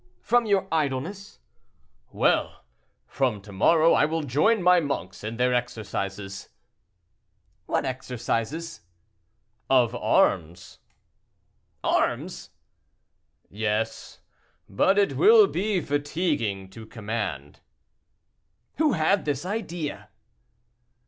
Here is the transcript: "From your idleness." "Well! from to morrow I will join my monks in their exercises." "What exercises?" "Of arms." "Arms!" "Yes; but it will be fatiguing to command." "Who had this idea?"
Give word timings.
"From 0.23 0.47
your 0.47 0.67
idleness." 0.71 1.37
"Well! 2.11 2.63
from 3.05 3.39
to 3.43 3.51
morrow 3.51 3.93
I 3.93 4.05
will 4.05 4.23
join 4.23 4.63
my 4.63 4.79
monks 4.79 5.23
in 5.23 5.37
their 5.37 5.53
exercises." 5.53 6.49
"What 7.67 7.85
exercises?" 7.85 8.81
"Of 9.69 9.93
arms." 9.93 10.79
"Arms!" 11.83 12.49
"Yes; 13.47 14.21
but 14.67 14.97
it 14.97 15.17
will 15.17 15.45
be 15.45 15.79
fatiguing 15.81 16.71
to 16.71 16.87
command." 16.87 17.59
"Who 18.77 18.93
had 18.93 19.25
this 19.25 19.45
idea?" 19.45 20.09